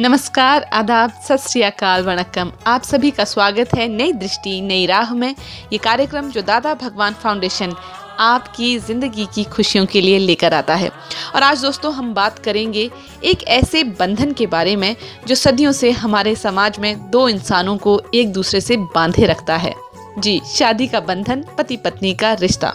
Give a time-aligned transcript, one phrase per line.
[0.00, 5.12] नमस्कार, आदाब, सत श्री अकाल, वणक्कम। आप सभी का स्वागत है नई दृष्टि, नई राह
[5.14, 5.34] में।
[5.72, 7.74] ये कार्यक्रम जो दादा भगवान फाउंडेशन
[8.18, 10.90] आपकी ज़िंदगी की खुशियों के लिए लेकर आता है।
[11.34, 12.90] और आज दोस्तों, हम बात करेंगे
[13.24, 14.94] एक ऐसे बंधन के बारे में
[15.26, 19.74] जो सदियों से हमारे समाज में दो इंसानों को एक दूसरे से बांधे रखता है।
[20.18, 22.74] जी, शादी का बंधन पति पत्नी का रिश्ता।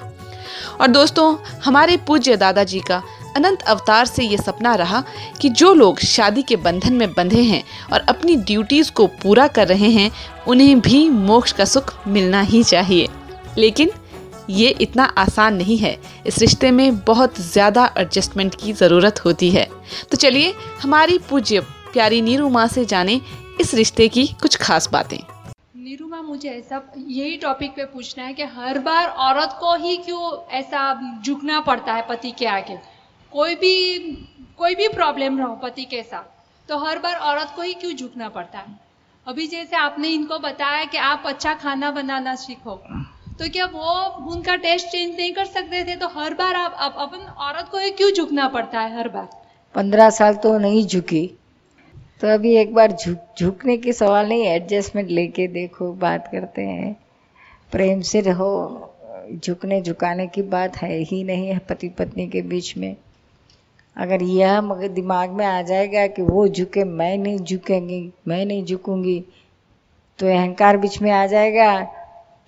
[0.81, 3.01] और दोस्तों, हमारे पूज्य दादाजी का
[3.35, 5.03] अनंत अवतार से ये सपना रहा
[5.41, 9.67] कि जो लोग शादी के बंधन में बंधे हैं और अपनी ड्यूटीज़ को पूरा कर
[9.67, 10.11] रहे हैं,
[10.47, 13.07] उन्हें भी मोक्ष का सुख मिलना ही चाहिए।
[13.57, 13.91] लेकिन
[14.49, 19.67] ये इतना आसान नहीं है। इस रिश्ते में बहुत ज़्यादा एडजस्टमेंट की ज़रूरत होती है।
[20.11, 21.59] तो चलिए, हमारी पूज्य
[21.93, 23.19] प्यारी नीरू माँ से जाने
[23.61, 25.17] इस रिश्ते की कुछ खास बातें।
[25.77, 29.95] नीरू माँ, मुझे ऐसा यही टॉपिक पे पूछना है कि हर बार औरत को ही
[29.97, 32.77] क्यों ऐसा झुकना पड़ता है पति के आगे?
[33.33, 33.99] कोई भी
[34.57, 38.27] कोई भी प्रॉब्लम रहो पति के साथ तो हर बार औरत को ही क्यों झुकना
[38.29, 38.75] पड़ता है?
[39.27, 42.75] अभी जैसे आपने इनको बताया कि आप अच्छा खाना बनाना सीखो
[43.39, 43.93] तो क्या वो
[44.31, 45.95] उनका टेस्ट चेंज नहीं कर सकते थे?
[45.95, 49.27] तो हर बार आप, आप अपन औरत को क्यों झुकना पड़ता है हर बार?
[49.75, 51.25] पंद्रह साल तो नहीं झुकी
[52.21, 56.95] तो अभी एक बार झुक झुकने के सवाल नहीं एडजस्टमेंट लेके देखो बात करते हैं।
[57.71, 58.51] प्रेम से रहो
[59.35, 62.95] झुकने झुकाने की बात है ही नहीं है पति पत्नी के बीच में।
[63.97, 68.63] अगर यह मगर दिमाग में आ जाएगा कि वो झुके मैं नहीं झुकेंगी मैं नहीं
[68.65, 69.19] झुकूँगी
[70.19, 71.83] तो अहंकार बीच में आ जाएगा।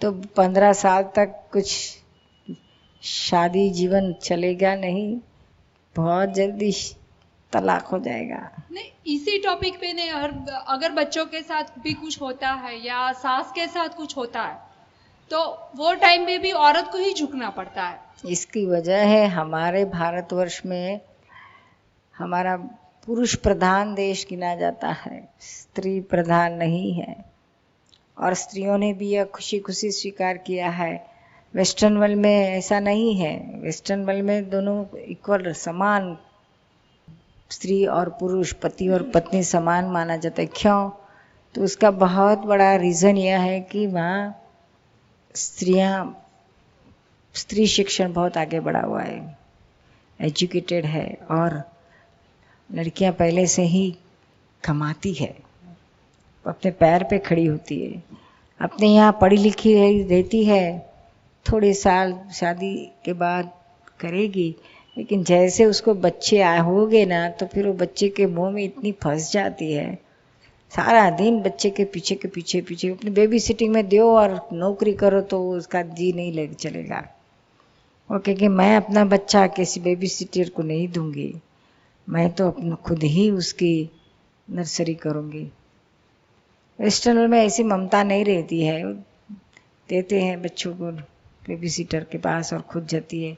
[0.01, 1.67] तो पंद्रह साल तक कुछ
[3.03, 5.17] शादी जीवन चलेगा नहीं
[5.95, 6.71] बहुत जल्दी
[7.53, 8.39] तलाक हो जाएगा।
[8.71, 10.31] नहीं इसी टॉपिक पे नहीं हर
[10.67, 14.57] अगर बच्चों के साथ भी कुछ होता है या सास के साथ कुछ होता है
[15.31, 15.43] तो
[15.75, 20.61] वो टाइम पे भी औरत को ही झुकना पड़ता है। इसकी वजह है हमारे भारतवर्ष
[20.65, 20.99] में
[22.17, 22.57] हमारा
[23.05, 27.25] पुरुष प्रधान देश गिना जाता है, स्त्री प्रधान नहीं है।
[28.17, 31.07] और स्त्रियों ने भी यह खुशी खुशी स्वीकार किया है।
[31.55, 36.17] वेस्टर्न वर्ल्ड में ऐसा नहीं है। वेस्टर्न वर्ल्ड में दोनों इक्वल समान,
[37.49, 40.91] स्त्री और पुरुष, पति और पत्नी समान माना जाता है। क्यों?
[41.55, 44.43] तो उसका बहुत बड़ा रीज़न यह है कि वहाँ
[45.35, 46.25] स्त्रियाँ,
[47.33, 49.37] स्त्री शिक्षण बहुत आगे बढ़ा हुआ है
[50.21, 51.74] एजुकेटेड है और
[52.69, 53.89] लड़कियाँ पहले से ही
[54.63, 55.35] कमाती है।
[56.45, 58.03] अपने पैर पे खड़ी होती है।
[58.59, 60.79] अपने यहाँ पढ़ी लिखी रहती है।
[61.45, 63.51] थोड़े साल शादी के बाद
[63.99, 64.55] करेगी,
[64.97, 68.91] लेकिन जैसे उसको बच्चे आए होगे ना तो फिर वो बच्चे के मुँह में इतनी
[69.03, 69.93] फंस जाती है।
[70.71, 74.93] सारा दिन बच्चे के पीछे के पीछे पीछे, अपनी बेबी सिटिंग में दो और नौकरी
[74.93, 77.03] करो तो उसका जी नहीं लग चलेगा।
[78.09, 81.33] वो कहेगी, मैं अपना बच्चा किसी बेबी सिटर को नहीं दूँगी।
[82.07, 83.89] मैं तो अपना खुद ही उसकी
[84.47, 85.43] नर्सरी करूँगी।
[86.79, 88.93] वेस्टर्न में ऐसी ममता नहीं रहती है।
[89.89, 90.91] देते हैं बच्चों को
[91.47, 93.37] बेबी सीटर के पास और खुद जाती है।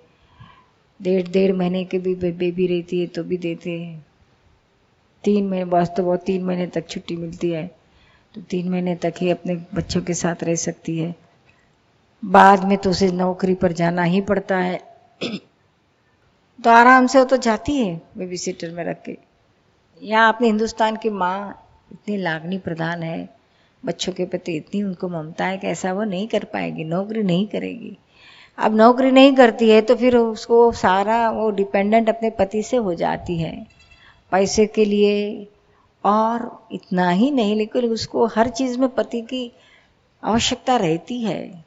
[1.00, 4.06] डेढ़ डेढ़ महीने की भी बेबी रहती है तो भी देते हैं।
[5.24, 7.68] तीन महीने बस तो बहुत तीन महीने तक छुट्टी मिलती है।
[8.36, 11.16] तो तीन महीने तक ही अपने बच्चों के साथ रह सकती है।
[12.26, 14.80] बाद में तो उसे नौकरी पर जाना ही पड़ता है।
[16.60, 19.18] तो आराम से वो तो जाती है बेबी सीटर में रख के।
[20.02, 23.30] यहाँ अपने हिंदुस्तान की माँ इतनी लागनी प्रधान है,
[23.84, 27.48] बच्चों के प्रति इतनी उनको ममता है कि ऐसा वो नहीं कर पाएगी, नौकरी नहीं
[27.48, 27.98] करेगी।
[28.58, 32.94] अब नौकरी नहीं करती है तो फिर उसको सारा वो डिपेंडेंट अपने पति से हो
[32.96, 33.56] जाती है।
[34.32, 35.48] पैसे के लिए
[36.04, 39.52] और इतना ही नहीं, लेकिन उसको हर चीज़ में पति की
[40.24, 41.66] आवश्यकता रहती है।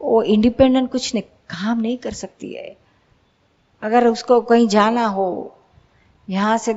[0.00, 2.81] वो इंडिपेंडेंट कुछ नहीं, काम नहीं कर सकती है।
[3.82, 5.54] अगर उसको कहीं जाना हो,
[6.28, 6.72] यहाँ से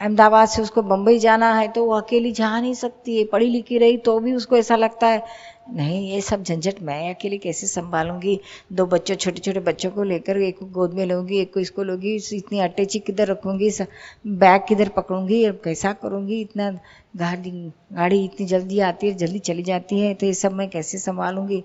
[0.00, 3.78] अहमदाबाद से उसको बम्बई जाना है तो वो अकेली जा नहीं सकती है, पढ़ी लिखी
[3.78, 5.22] रही तो भी उसको ऐसा लगता है,
[5.70, 8.38] नहीं, ये सब झंझट मैं अकेले कैसे संभालूँगी?
[8.72, 11.82] दो बच्चों छोटे छोटे बच्चों को लेकर एक को गोद में लूँगी, एक को इसको
[11.82, 13.70] लूँगी इतनी अटैची किधर रखूँगी
[14.26, 16.40] बैग किधर पकड़ूँगी कैसा करूँगी?
[16.40, 16.70] इतना
[17.16, 17.50] गाड़ी
[17.92, 21.62] गाड़ी इतनी जल्दी आती है, जल्दी चली जाती है तो ये सब मैं कैसे संभालूँगी?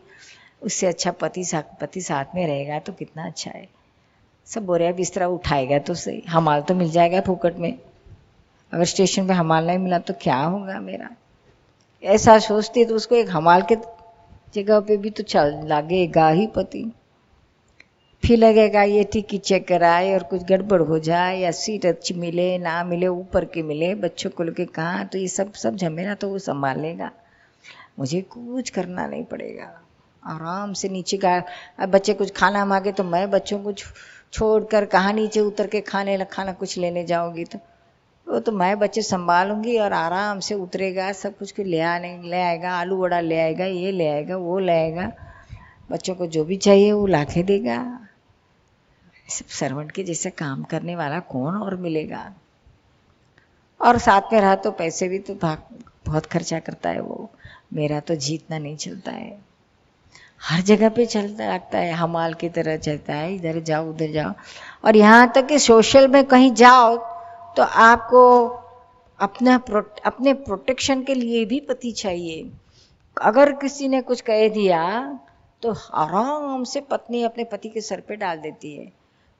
[0.61, 3.67] उससे अच्छा पति साथ पति साथ में रहेगा तो कितना अच्छा है।
[4.51, 7.77] सब बोरिया बिस्तरा उठाएगा तो सही। हमाल तो मिल जाएगा फुकट में।
[8.73, 11.09] अगर स्टेशन पे हमाल नहीं मिला तो क्या होगा मेरा?
[12.03, 13.75] ऐसा सोचती तो उसको एक हमाल के
[14.55, 16.91] जगह पे भी तो चल लगेगा ही पति।
[18.23, 22.57] फिर लगेगा, ये टिकट चेक कराए और कुछ गड़बड़ हो जाए या सीट अच्छी मिले,
[22.57, 26.29] ना मिले, ऊपर के मिले, बच्चों को लेके कहाँ तो ये सब सब झमेला तो
[26.29, 27.11] वो संभाल लेगा।
[27.99, 29.71] मुझे कुछ करना नहीं पड़ेगा।
[30.23, 31.41] आराम से नीचे का
[31.85, 33.73] बच्चे कुछ खाना मांगे तो मैं बच्चों को
[34.33, 37.59] छोड़ कर कहाँ नीचे उतर के खाने खाना कुछ लेने जाओगी तो?
[38.27, 42.71] वो तो मैं बच्चे संभालूँगी और आराम से उतरेगा, सब कुछ ले आने, ले आएगा,
[42.71, 45.11] आलू वड़ा ले आएगा, ये ले आएगा, वो ले आएगा।
[45.91, 48.07] बच्चों को जो भी चाहिए वो ला के देगा।
[49.29, 52.33] सब सर्वेंट के जैसे काम करने वाला कौन और मिलेगा?
[53.81, 55.35] और साथ में रहा तो पैसे भी तो
[56.05, 57.29] बहुत खर्चा करता है वो।
[57.73, 59.50] मेरा तो जीतना नहीं चलता है।
[60.41, 64.31] हर जगह पे चलता लगता है हमाल की तरह चलता है इधर जाओ उधर जाओ।
[64.85, 66.95] और यहाँ तक कि सोशल में कहीं जाओ
[67.57, 68.23] तो आपको
[69.19, 72.51] अपना प्रो, अपने प्रोटेक्शन के लिए भी पति चाहिए।
[73.17, 74.81] अगर किसी ने कुछ कह दिया
[75.63, 78.91] तो आराम से पत्नी अपने पति के सर पे डाल देती है।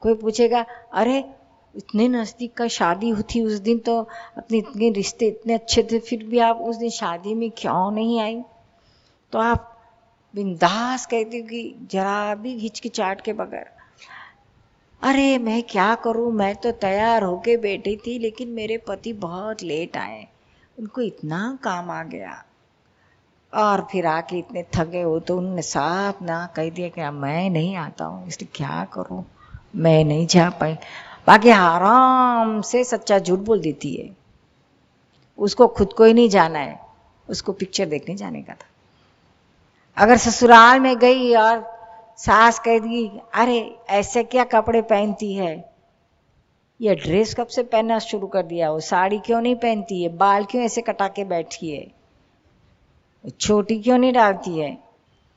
[0.01, 1.17] कोई पूछेगा अरे
[1.75, 3.99] इतने नज़दीक का शादी हुई उस दिन तो
[4.37, 8.19] अपने इतने रिश्ते इतने अच्छे थे फिर भी आप उस दिन शादी में क्यों नहीं
[8.21, 8.41] आई?
[9.33, 9.67] तो आप
[10.35, 13.65] बिंदास कहती हो कि जरा भी हिचकिचाट के बगैर।
[15.01, 16.31] अरे, मैं क्या करूँ?
[16.31, 20.27] मैं तो तैयार होके बैठी थी, लेकिन मेरे पति बहुत लेट आए।
[20.79, 22.45] उनको इतना काम आ गया।
[23.53, 27.75] और फिर आके इतने थके हो तो उन्होंने साफ़ ना कह दिया कि मैं नहीं
[27.75, 29.25] आता हूँ, इसलिए क्या करूँ?
[29.75, 30.73] मैं नहीं जा पाई।
[31.27, 34.17] बाकी आराम से सच्चा झूठ बोल देती है।
[35.37, 36.79] उसको खुद को ही नहीं जाना है।
[37.29, 38.70] उसको पिक्चर देखने जाने का था।
[39.97, 41.63] अगर ससुराल में गई और
[42.17, 45.73] सास कह दी अरे ऐसे क्या कपड़े पहनती है?
[46.81, 48.71] ये ड्रेस कब से पहनना शुरू कर दिया?
[48.71, 50.09] वो साड़ी क्यों नहीं पहनती है?
[50.09, 51.91] बाल क्यों ऐसे कटा के बैठी है?
[53.39, 54.77] छोटी क्यों नहीं डालती है?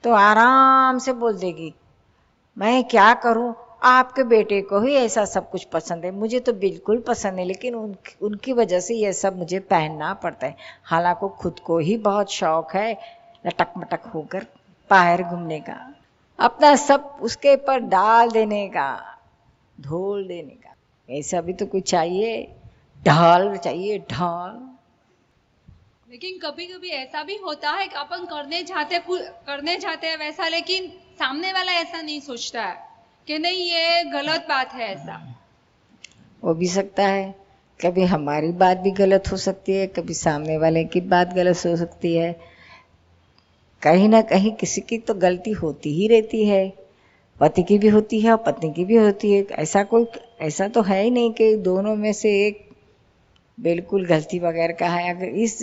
[0.04, 1.74] तो आराम से बोल देगी
[2.58, 3.54] मैं क्या करूँ?
[3.82, 7.74] आपके बेटे को ही ऐसा सब कुछ पसंद है। मुझे तो बिल्कुल पसंद है लेकिन
[7.74, 12.30] उन, उनकी वजह से यह सब मुझे पहनना पड़ता है। हालाँकि खुद को ही बहुत
[12.30, 14.46] शौक है लटक मटक होकर
[14.90, 15.78] बाहर घूमने का
[16.38, 18.88] अपना सब उसके पर डाल देने का
[19.80, 20.74] ढोल देने का
[21.08, 22.46] ऐसा भी तो कुछ चाहिए
[23.06, 24.52] ढाल चाहिए ढाल।
[26.10, 30.48] लेकिन कभी कभी ऐसा भी होता है कि अपन करने जाते करने जाते हैं वैसा
[30.48, 30.88] लेकिन
[31.18, 32.76] सामने वाला ऐसा नहीं सोचता है
[33.28, 35.20] कि नहीं ये गलत बात है ऐसा।
[36.44, 37.34] हो भी सकता है।
[37.80, 41.76] कभी हमारी बात भी गलत हो सकती है कभी सामने वाले की बात गलत हो
[41.76, 42.53] सकती है।
[43.84, 46.72] कहीं ना कहीं किसी की तो गलती होती ही रहती है।
[47.40, 50.06] पति की भी होती है और पत्नी की भी होती है। ऐसा कोई,
[50.40, 52.68] ऐसा तो है ही नहीं कि दोनों में से एक
[53.58, 55.62] बिल्कुल गलती वगैरह का है। अगर इस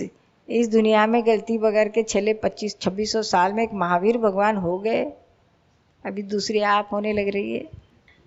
[0.50, 4.57] इस दुनिया में गलती वगैरह के छले पच्चीस, छब्बीस सौ साल में एक महावीर भगवान
[4.57, 5.03] हो गए,
[6.06, 7.81] अभी दूसरी आप होने लग रही है।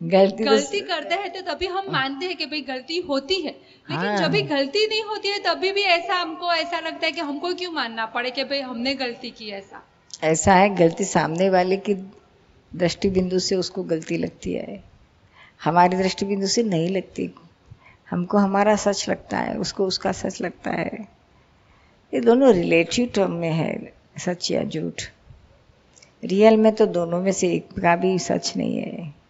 [0.09, 0.81] गलती तो गलती.
[0.81, 3.51] करते हैं तो तभी हम मानते हैं कि भाई गलती होती है।
[3.91, 7.13] लेकिन हाँ। जब भी गलती नहीं होती है तभी भी ऐसा हमको ऐसा लगता है
[7.13, 9.89] कि हमको क्यों मानना पड़े कि भाई हमने गलती की ऐसा।
[10.25, 11.95] ऐसा है गलती सामने वाले की
[12.75, 14.85] दृष्टि बिंदु से उसको गलती लगती है।
[15.65, 17.35] हमारी दृष्टि बिंदु से नहीं लगती।
[18.11, 21.09] हमको हमारा सच लगता है उसको उसका सच लगता है।
[22.15, 25.03] ये दोनों रिलेटिव टर्म में है सच या झूठ।
[26.25, 29.24] रियल में तो दोनों में से एक का भी सच नहीं है।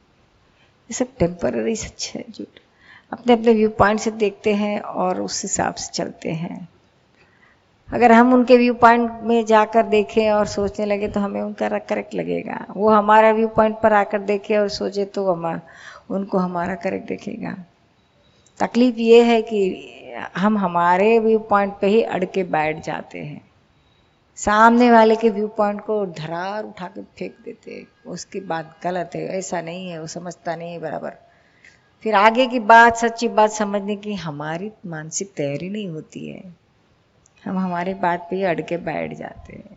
[0.90, 2.60] ये सब टेम्पररी सच है, झूठ।
[3.12, 6.68] अपने अपने व्यू पॉइंट से देखते हैं और उस हिसाब से चलते हैं।
[7.88, 12.14] अगर हम उनके व्यू पॉइंट में जाकर देखें और सोचने लगे तो हमें उनका करेक्ट
[12.14, 15.60] लगेगा। वो हमारा व्यू पॉइंट पर आकर देखे और सोचे तो हमारा
[16.10, 17.56] उनको हमारा करेक्ट देखेगा।
[18.60, 19.60] तकलीफ़ ये है कि
[20.36, 23.40] हम हमारे व्यू पॉइंट पे ही अड़ के बैठ जाते हैं।
[24.36, 29.38] सामने वाले के व्यू पॉइंट को धरार उठा के फेंक देते उसकी बात गलत है,
[29.38, 31.12] ऐसा नहीं है, वो समझता नहीं है, बराबर।
[32.02, 36.56] फिर आगे की बात, सच्ची बात समझने की हमारी मानसिक तैयारी नहीं होती है।
[37.44, 39.76] हम हमारी बात पे ही अड़ के बैठ जाते हैं।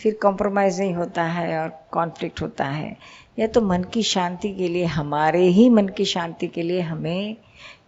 [0.00, 2.96] फिर कॉम्प्रोमाइज़ नहीं होता है और कॉन्फ्लिक्ट होता है।
[3.38, 7.36] यह तो मन की शांति के लिए, हमारे ही मन की शांति के लिए हमें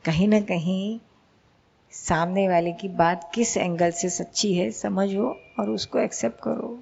[0.04, 1.00] कहीं ना कहीं
[1.92, 6.78] सामने वाले की बात किस एंगल से सच्ची है, समझो और उसको एक्सेप्ट करो।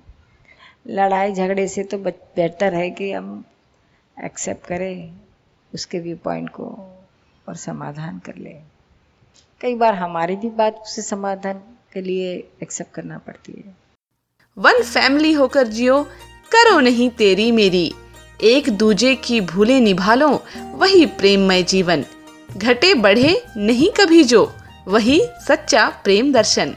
[0.86, 3.44] लड़ाई झगड़े से तो बेहतर है कि हम
[4.24, 5.12] एक्सेप्ट करें
[5.74, 6.64] उसके व्यू पॉइंट को
[7.48, 8.54] और समाधान कर ले।
[9.60, 11.62] कई बार हमारी भी बात उसे समाधान
[11.92, 13.74] के लिए एक्सेप्ट करना पड़ती है।
[14.56, 16.02] वन फैमिली होकर जियो,
[16.52, 17.90] करो नहीं तेरी मेरी।
[18.42, 22.04] एक दूजे की भूले निभा लो वही प्रेममय जीवन।
[22.56, 24.52] घटे बढ़े नहीं कभी जो।
[24.88, 26.74] वही सच्चा प्रेम दर्शन।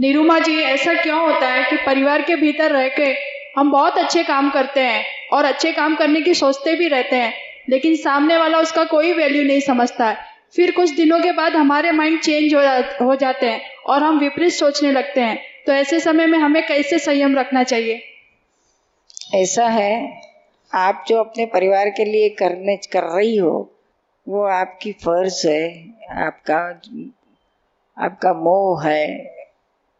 [0.00, 3.14] निरुमा जी ऐसा क्यों होता है कि परिवार के भीतर रह के
[3.58, 7.34] हम बहुत अच्छे काम करते हैं और अच्छे काम करने की सोचते भी रहते हैं
[7.70, 10.16] लेकिन सामने वाला उसका कोई वैल्यू नहीं समझता है।
[10.56, 14.18] फिर कुछ दिनों के बाद हमारे माइंड चेंज हो, जा, हो जाते हैं और हम
[14.18, 18.02] विपरीत सोचने लगते हैं। तो ऐसे समय में हमें कैसे संयम रखना चाहिए?
[19.34, 20.22] ऐसा है
[20.74, 23.71] आप जो अपने परिवार के लिए करने कर रही हो
[24.28, 26.58] वो आपकी फ़र्ज़ है, आपका
[27.96, 29.24] आपका मोह है,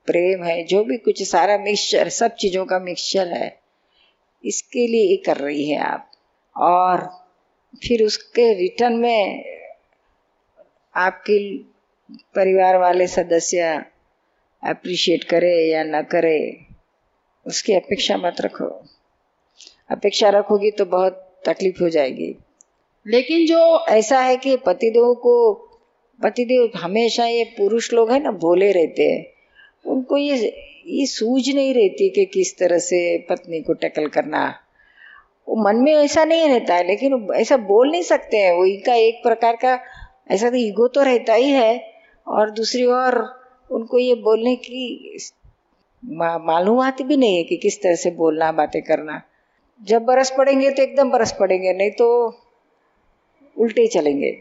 [0.06, 3.60] प्रेम है, जो भी कुछ, सारा मिक्सचर सब चीज़ों का मिक्सचर है,
[4.44, 6.10] इसके लिए ये कर रही है आप।
[6.56, 7.00] और
[7.86, 9.44] फिर उसके रिटर्न में
[10.94, 11.56] आपके
[12.34, 13.84] परिवार वाले सदस्य
[14.62, 16.66] अप्रिशिएट करे या ना करे,
[17.46, 18.84] उसकी अपेक्षा मत रखो।
[19.90, 21.12] अपेक्षा रखोगी तो बहुत
[21.48, 22.34] तकलीफ़ हो जाएगी।
[23.06, 25.52] लेकिन जो ऐसा है कि पतिदेव को,
[26.22, 29.26] पतिदेव हमेशा ये पुरुष लोग हैं ना, भोले रहते हैं।
[29.86, 30.36] उनको ये
[30.86, 34.54] ये सूझ नहीं रहती कि किस तरह से पत्नी को टैकल करना।
[35.48, 38.94] वो मन में ऐसा नहीं रहता है, लेकिन ऐसा बोल नहीं सकते हैं। वो इनका
[38.94, 39.78] एक प्रकार का
[40.30, 41.92] ऐसा तो ईगो तो रहता ही है।
[42.26, 43.18] और दूसरी ओर
[43.70, 45.18] उनको ये बोलने की
[46.02, 49.22] मालूम आती भी नहीं है कि किस तरह से बोलना, बातें करना।
[49.80, 52.08] जब बरस पड़ेंगे तो एकदम बरस पड़ेंगे, नहीं तो
[53.58, 54.38] उल्टे चलेंगे।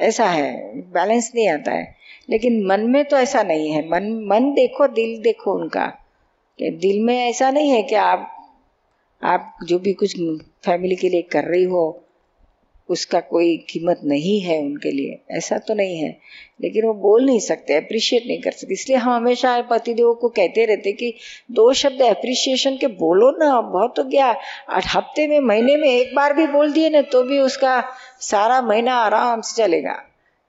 [0.00, 1.96] ऐसा है बैलेंस नहीं आता है।
[2.30, 5.86] लेकिन मन में तो ऐसा नहीं है। मन मन देखो, दिल देखो उनका।
[6.58, 8.30] कि दिल में ऐसा नहीं है कि आप
[9.22, 10.20] आप जो भी कुछ
[10.64, 12.03] फैमिली के लिए कर रही हो
[12.88, 16.08] उसका कोई कीमत नहीं है उनके लिए। ऐसा तो नहीं है।
[16.62, 20.64] लेकिन वो बोल नहीं सकते अप्रिशिएट नहीं कर सकते। इसलिए हम हमेशा पतिदेव को कहते
[20.64, 21.12] रहते कि
[21.50, 24.34] दो शब्द अप्रिशिएशन के बोलो ना, बहुत तो गया।
[24.86, 27.82] हफ़्ते में, महीने में एक बार भी बोल दिए ना तो भी उसका
[28.20, 30.02] सारा महीना आराम से चलेगा।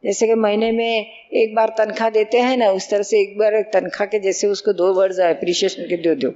[0.03, 3.61] जैसे कि महीने में एक बार तनख्वाह देते हैं ना, उस तरह से एक बार
[3.73, 6.33] तनख्वाह के जैसे उसको दो वर्ड अप्रिशिएशन के दे दो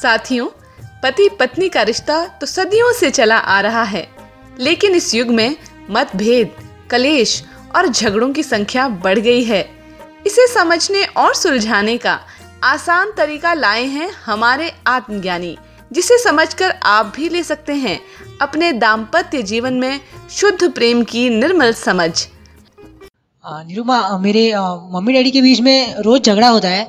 [0.00, 0.48] साथियों
[1.02, 4.15] पति पत्नी का रिश्ता तो सदियों से चला आ रहा है।
[4.58, 5.56] लेकिन इस युग में
[5.90, 6.52] मतभेद,
[6.90, 7.42] कलेश
[7.76, 9.62] और झगड़ों की संख्या बढ़ गई है।
[10.26, 12.18] इसे समझने और सुलझाने का
[12.64, 15.56] आसान तरीका लाए हैं हमारे आत्मज्ञानी,
[15.92, 18.00] जिसे समझकर आप भी ले सकते हैं
[18.40, 22.10] अपने दाम्पत्य जीवन में शुद्ध प्रेम की निर्मल समझ।
[23.44, 24.52] निरुमा मेरे
[24.92, 26.86] मम्मी डैडी के बीच में रोज झगड़ा होता है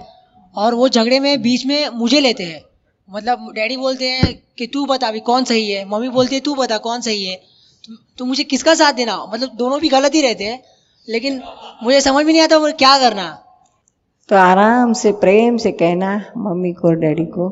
[0.56, 2.62] और वो झगड़े में बीच में मुझे लेते हैं।
[3.10, 6.56] मतलब डैडी बोलते हैं कि तू बता अभी कौन सही है, मम्मी बोलती है, तू
[6.56, 7.42] बता कौन सही है?
[8.18, 9.26] तो मुझे किसका साथ देना?
[9.26, 10.64] मतलब दोनों भी गलत ही रहते हैं।
[11.10, 11.42] लेकिन
[11.84, 13.44] मुझे समझ में नहीं आता वो क्या करना।
[14.30, 17.50] तो आराम से, प्रेम से कहना मम्मी को, डैडी को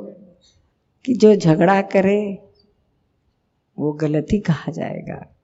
[1.05, 2.41] कि जो झगड़ा करे,
[3.79, 5.35] वो गलत ही कहा जाएगा।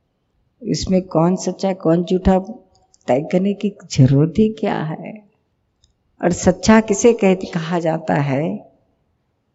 [0.64, 2.40] इसमें कौन सच्चा, कौन झूठा,
[3.08, 5.24] तय करने की ज़रूरत ही क्या है?
[6.24, 8.72] और सच्चा किसे कहते कहा जाता है,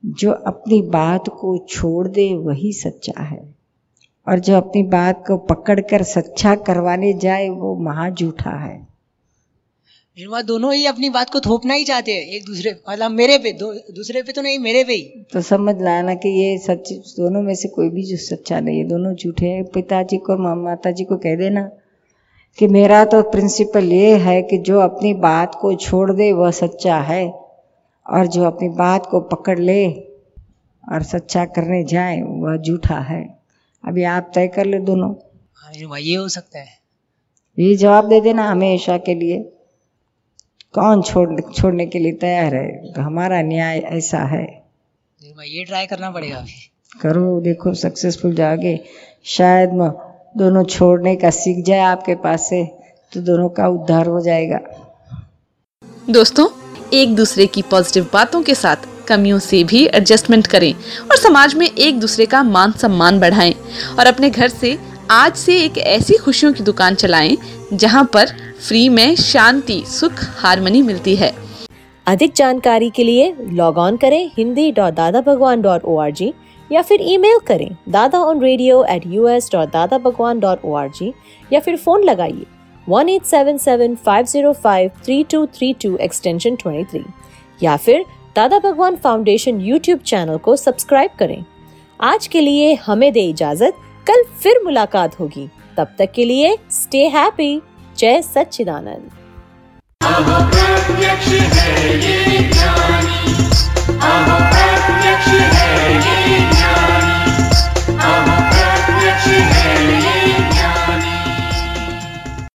[0.04, 3.55] जो अपनी बात को छोड़ दे, वही सच्चा है।
[4.26, 8.76] और जो अपनी बात को पकड़कर सच्चा करवाने जाए वो महा झूठा है।
[10.16, 13.52] निर्मा दोनों ही अपनी बात को थोपना ही चाहते हैं एक दूसरे मतलब मेरे पे
[13.52, 17.42] दो दूसरे पे तो नहीं मेरे पे ही। तो समझ लाना कि ये सच दोनों
[17.42, 21.04] में से कोई भी जो सच्चा नहीं है दोनों झूठे हैं। पिताजी को माता जी
[21.04, 21.68] को कह देना
[22.58, 26.98] कि मेरा तो प्रिंसिपल ये है कि जो अपनी बात को छोड़ दे वह सच्चा
[27.02, 27.24] है।
[28.06, 29.88] और जो अपनी बात को पकड़ ले
[30.84, 33.24] और सच्चा करने जाए वह झूठा है।
[33.86, 35.12] अभी आप तय कर ले दोनों।
[35.54, 36.68] हाँ ये हो सकता है।
[37.58, 39.38] ये जवाब दे देना हमेशा के लिए।
[40.74, 42.92] कौन छोड़ छोड़ने के लिए तैयार है?
[42.92, 44.44] तो हमारा न्याय ऐसा है।
[45.22, 46.52] ये ट्राई करना पड़ेगा अभी।
[47.00, 48.78] करो देखो सक्सेसफुल जाओगे।
[49.26, 49.70] शायद
[50.36, 52.64] दोनों छोड़ने का सीख जाए आपके पास से
[53.12, 54.58] तो दोनों का उद्धार हो जाएगा।
[56.10, 56.48] दोस्तों
[56.92, 58.76] एक दूसरे की पॉजिटिव बातों के साथ
[59.08, 63.54] कमियों से भी एडजस्टमेंट करें और समाज में एक दूसरे का मान सम्मान बढ़ाएँ
[63.98, 64.76] और अपने घर से
[65.12, 67.36] आज से एक ऐसी खुशियों की दुकान चलाएँ
[67.72, 68.26] जहाँ पर
[68.68, 71.32] फ्री में शांति, सुख हारमोनी मिलती है।
[72.06, 76.32] अधिक जानकारी के लिए लॉग ऑन करें Hindi dot Dada Bhagwan dot O R G
[76.70, 80.74] या फिर ईमेल करें Dada on radio at U S dot Dada Bhagwan dot O
[80.74, 81.12] R G
[81.52, 82.46] या फिर फ़ोन लगाइए
[82.86, 87.04] one eight seven seven five zero five three two three two extension twenty three
[87.62, 88.04] या फिर
[88.36, 91.44] Dada Bhagwan foundation YouTube channel को subscribe करें।
[92.00, 93.76] आज के लिए हमें दे इजाज़त।
[94.06, 97.62] कल फिर मुलाकात होगी। तब तक के लिए स्टे हैप्पी
[97.98, 99.10] जय सच्चिदानंद।